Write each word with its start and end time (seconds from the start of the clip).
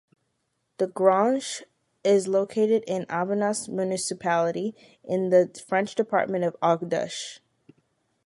The 0.79 0.87
Grange 0.87 1.61
is 2.03 2.27
located 2.27 2.83
in 2.87 3.05
Aubenas 3.07 3.69
municipality, 3.69 4.73
in 5.03 5.29
the 5.29 5.55
French 5.67 5.93
department 5.93 6.43
of 6.43 6.55
Ardèche. 6.59 7.39